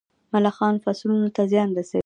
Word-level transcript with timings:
ملخان 0.33 0.75
فصلونو 0.83 1.27
ته 1.35 1.41
زیان 1.51 1.69
رسوي. 1.77 1.99